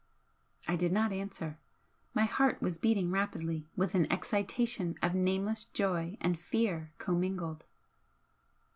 [0.67, 1.59] I did not answer.
[2.15, 7.65] My heart was beating rapidly with an excitation of nameless joy and fear commingled.